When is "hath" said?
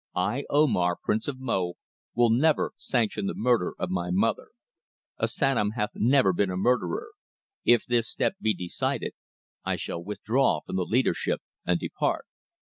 5.75-5.91